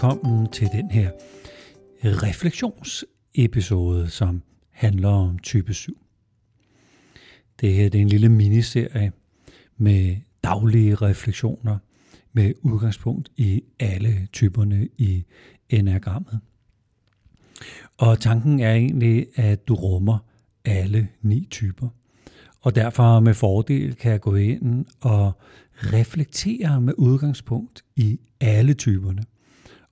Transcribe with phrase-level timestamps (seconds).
[0.00, 1.10] velkommen til den her
[2.04, 5.98] refleksionsepisode, som handler om type 7.
[7.60, 9.12] Det her det er en lille miniserie
[9.76, 11.78] med daglige refleksioner
[12.32, 15.24] med udgangspunkt i alle typerne i
[15.68, 16.40] enagrammet.
[17.98, 20.18] Og tanken er egentlig, at du rummer
[20.64, 21.88] alle ni typer.
[22.60, 25.32] Og derfor med fordel kan jeg gå ind og
[25.74, 29.24] reflektere med udgangspunkt i alle typerne.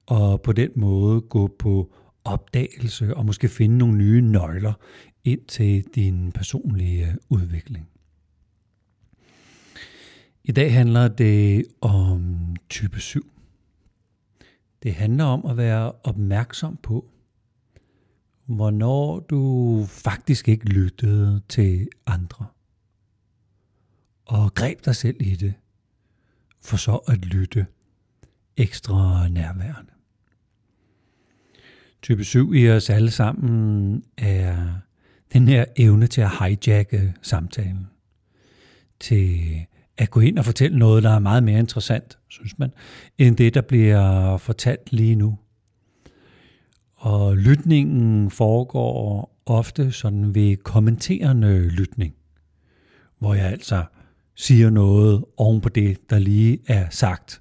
[0.08, 1.92] Og på den måde gå på
[2.24, 4.72] opdagelse og måske finde nogle nye nøgler
[5.24, 7.88] ind til din personlige øh, udvikling.
[10.44, 13.30] I dag handler det om type 7.
[14.82, 17.10] Det handler om at være opmærksom på,
[18.46, 22.46] hvornår du faktisk ikke lyttede til andre.
[24.24, 25.54] Og greb dig selv i det,
[26.60, 27.66] for så at lytte
[28.56, 29.97] ekstra nærværende.
[32.02, 34.56] Type 7 i os alle sammen er
[35.32, 37.86] den her evne til at hijacke samtalen.
[39.00, 39.40] Til
[39.98, 42.70] at gå ind og fortælle noget, der er meget mere interessant, synes man,
[43.18, 45.38] end det, der bliver fortalt lige nu.
[46.94, 52.14] Og lytningen foregår ofte sådan ved kommenterende lytning,
[53.18, 53.84] hvor jeg altså
[54.34, 57.40] siger noget oven på det, der lige er sagt,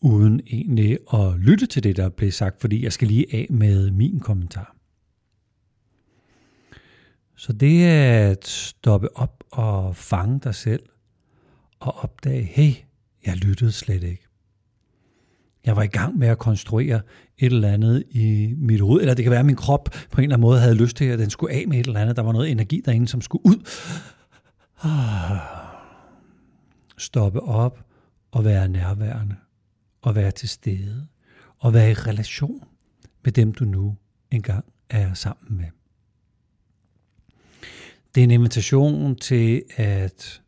[0.00, 3.90] uden egentlig at lytte til det, der blev sagt, fordi jeg skal lige af med
[3.90, 4.76] min kommentar.
[7.36, 10.82] Så det er at stoppe op og fange dig selv
[11.80, 12.72] og opdage, hey,
[13.26, 14.26] jeg lyttede slet ikke.
[15.64, 17.00] Jeg var i gang med at konstruere
[17.38, 20.24] et eller andet i mit hoved, eller det kan være, at min krop på en
[20.24, 22.16] eller anden måde havde lyst til, at den skulle af med et eller andet.
[22.16, 23.68] Der var noget energi derinde, som skulle ud.
[24.82, 25.38] Ah.
[26.98, 27.84] Stoppe op
[28.30, 29.36] og være nærværende,
[30.02, 31.06] og være til stede,
[31.58, 32.64] og være i relation
[33.24, 33.96] med dem, du nu
[34.30, 35.66] engang er sammen med.
[38.14, 40.42] Det er en invitation til at,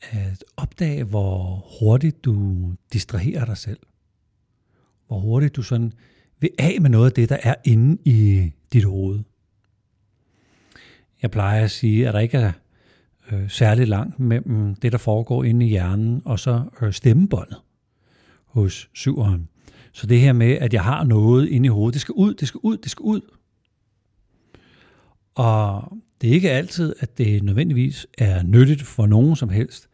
[0.00, 2.58] at opdage, hvor hurtigt du
[2.92, 3.80] distraherer dig selv.
[5.06, 5.92] Hvor hurtigt du sådan
[6.40, 9.20] vil af med noget af det, der er inde i dit hoved.
[11.22, 12.52] Jeg plejer at sige, at der ikke er
[13.32, 17.58] øh, særlig langt mellem det, der foregår inde i hjernen, og så øh, stemmebåndet
[18.52, 19.48] hos syveren.
[19.92, 22.48] Så det her med, at jeg har noget inde i hovedet, det skal ud, det
[22.48, 23.20] skal ud, det skal ud.
[25.34, 29.88] Og det er ikke altid, at det nødvendigvis er nyttigt for nogen som helst,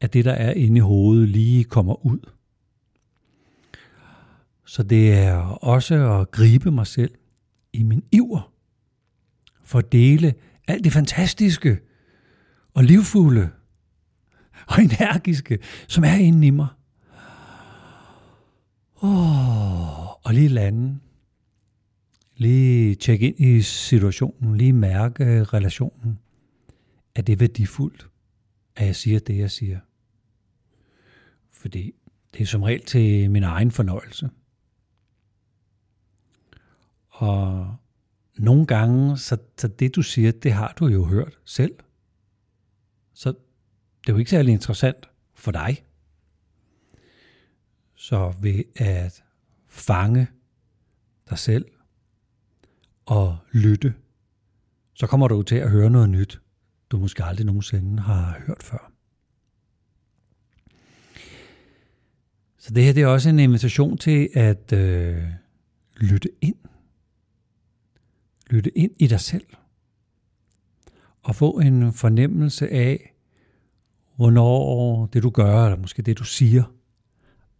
[0.00, 2.30] at det, der er inde i hovedet, lige kommer ud.
[4.66, 7.14] Så det er også at gribe mig selv
[7.72, 8.52] i min iver
[9.64, 10.34] for at dele
[10.68, 11.78] alt det fantastiske
[12.74, 13.50] og livfulde
[14.66, 15.58] og energiske,
[15.88, 16.68] som er inde i mig.
[19.02, 20.98] Oh, og lige lande
[22.36, 26.18] Lige tjekke ind i situationen, lige mærke øh, relationen.
[27.14, 28.08] Er det værdifuldt,
[28.76, 29.80] at jeg siger det, jeg siger?
[31.50, 31.92] Fordi
[32.34, 34.30] det er som regel til min egen fornøjelse.
[37.08, 37.76] Og
[38.38, 41.74] nogle gange, så, så det du siger, det har du jo hørt selv.
[43.14, 43.28] Så
[44.00, 45.84] det er jo ikke særlig interessant for dig.
[48.02, 49.24] Så ved at
[49.68, 50.26] fange
[51.30, 51.64] dig selv
[53.06, 53.94] og lytte,
[54.94, 56.40] så kommer du til at høre noget nyt,
[56.90, 58.92] du måske aldrig nogensinde har hørt før.
[62.58, 65.24] Så det her det er også en invitation til at øh,
[65.96, 66.56] lytte ind.
[68.50, 69.46] Lytte ind i dig selv.
[71.22, 73.14] Og få en fornemmelse af,
[74.16, 76.64] hvornår det du gør, eller måske det du siger,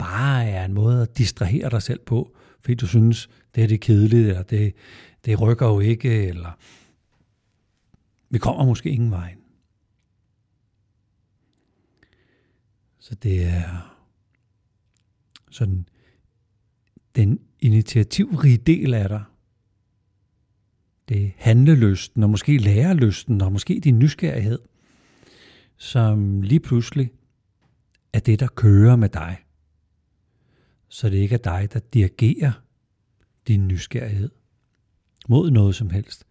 [0.02, 3.80] bare er en måde at distrahere dig selv på, fordi du synes, det er det
[3.80, 4.74] kedeligt, eller det,
[5.24, 6.58] det rykker jo ikke, eller
[8.30, 9.34] vi kommer måske ingen vej.
[12.98, 13.96] Så det er
[15.50, 15.86] sådan
[17.16, 19.24] den initiativrige del af dig.
[21.08, 24.58] Det er handlelysten, og måske lærerlysten, og måske din nysgerrighed,
[25.76, 27.10] som lige pludselig
[28.12, 29.38] er det, der kører med dig.
[30.92, 32.52] Så det ikke er dig, der dirigerer
[33.48, 34.30] din nysgerrighed
[35.28, 36.26] mod noget som helst.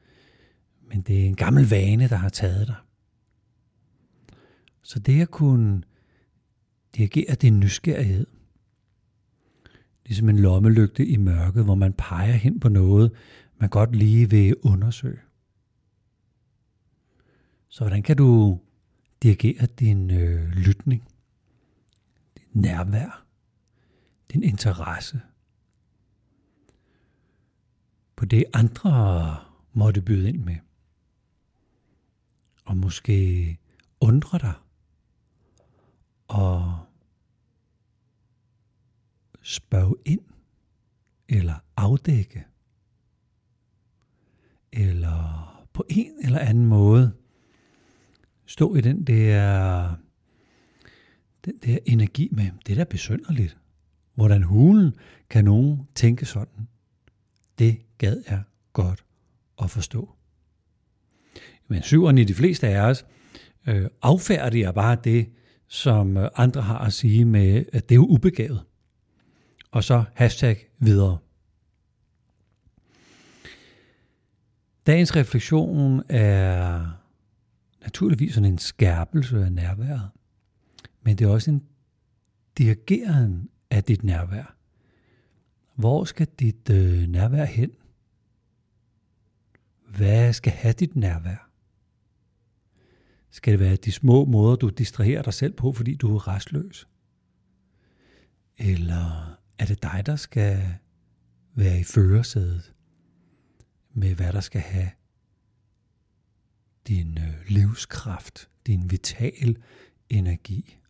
[0.81, 2.75] Men det er en gammel vane, der har taget dig.
[4.81, 5.83] Så det at kunne
[6.95, 8.27] dirigere din nysgerrighed,
[10.05, 13.11] ligesom en lommelygte i mørket, hvor man peger hen på noget,
[13.57, 15.19] man godt lige vil undersøge.
[17.67, 18.59] Så hvordan kan du
[19.23, 21.03] dirigere din øh, lytning,
[22.37, 23.25] dit nærvær,
[24.33, 25.21] din interesse,
[28.15, 29.37] på det andre
[29.73, 30.55] måtte byde ind med.
[32.65, 33.57] Og måske
[33.99, 34.53] undre dig
[36.27, 36.85] og
[39.41, 40.21] spørge ind
[41.29, 42.45] eller afdække
[44.71, 47.13] eller på en eller anden måde
[48.45, 49.95] stå i den der,
[51.45, 53.57] den der energi med, det er da besynderligt.
[54.15, 54.93] Hvordan hulen
[55.29, 56.67] kan nogen tænke sådan?
[57.59, 58.43] Det gad jeg
[58.73, 59.05] godt
[59.61, 60.09] at forstå.
[61.67, 63.05] Men syveren i de fleste af os
[63.67, 65.29] øh, affærdiger bare det,
[65.67, 68.63] som øh, andre har at sige med, at det er jo ubegavet.
[69.71, 71.17] Og så hashtag videre.
[74.87, 76.85] Dagens refleksion er
[77.81, 80.09] naturligvis sådan en skærpelse af nærværet,
[81.01, 81.63] men det er også en
[82.57, 84.55] dirigeren af dit nærvær.
[85.75, 87.71] Hvor skal dit øh, nærvær hen?
[89.87, 91.49] Hvad skal have dit nærvær?
[93.29, 96.87] Skal det være de små måder, du distraherer dig selv på, fordi du er restløs?
[98.57, 100.77] Eller er det dig, der skal
[101.53, 102.73] være i førersædet
[103.93, 104.89] med, hvad der skal have
[106.87, 109.57] din øh, livskraft, din vital
[110.09, 110.80] energi,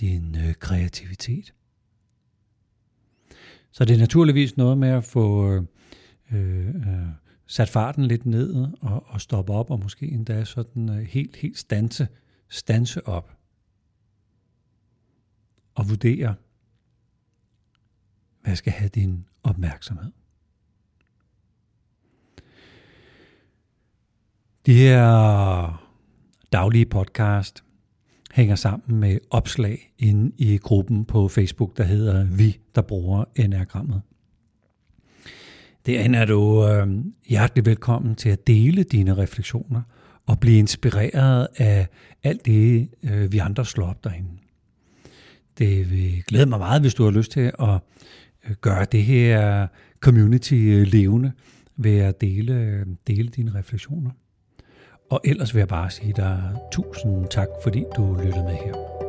[0.00, 1.54] din øh, kreativitet.
[3.72, 5.62] Så det er naturligvis noget med at få øh,
[6.32, 7.08] øh, øh,
[7.46, 11.58] sat farten lidt ned og, og stoppe op, og måske endda sådan øh, helt, helt
[11.58, 12.08] stanse,
[12.48, 13.36] stanse op.
[15.74, 16.34] Og vurdere,
[18.42, 20.12] hvad skal have din opmærksomhed.
[24.66, 25.88] De her
[26.52, 27.65] daglige podcast
[28.36, 34.02] hænger sammen med opslag inde i gruppen på Facebook, der hedder Vi, der bruger enagrammet.
[35.86, 36.88] Derinde er du øh,
[37.28, 39.82] hjertelig velkommen til at dele dine refleksioner
[40.26, 41.88] og blive inspireret af
[42.22, 44.30] alt det, øh, vi andre slår op derinde.
[45.58, 47.80] Det vil glæde mig meget, hvis du har lyst til at
[48.48, 49.66] øh, gøre det her
[50.00, 51.32] community øh, levende
[51.76, 54.10] ved at dele, øh, dele dine refleksioner.
[55.10, 56.42] Og ellers vil jeg bare sige dig
[56.72, 59.05] tusind tak, fordi du lyttede med her.